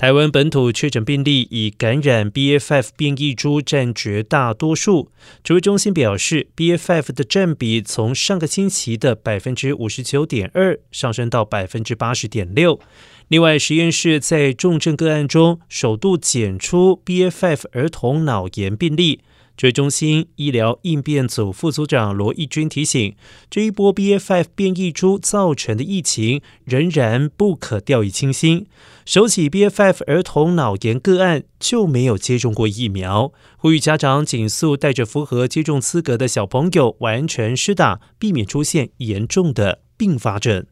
[0.00, 2.58] 台湾本土确诊病例以感染 B.
[2.58, 2.72] F.
[2.72, 5.10] F 变异株占绝大多数。
[5.44, 6.72] 指挥中心表示，B.
[6.72, 6.90] F.
[6.90, 12.80] F 的占比从上个星期的百分之五十九点二上升到百分之八十点六。
[13.28, 17.22] 另外，实验室在重症个案中首度检出 B.
[17.24, 17.46] F.
[17.46, 19.20] F 儿童脑炎病例。
[19.60, 23.14] 指挥中心医疗应变组副组长罗义军提醒，
[23.50, 28.66] 这一波 BA.5 变异株造成的疫情仍然不可掉以轻心。
[29.04, 40.64] 首起 BA.5 儿童脑炎个案就没有接种过疫苗，呼吁家长紧速带着符合接种资格的小朋友完成施打，避免出现严重的并发症。